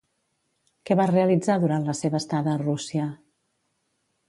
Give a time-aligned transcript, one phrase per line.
[0.89, 3.07] Què va realitzar durant la seva estada a Rússia?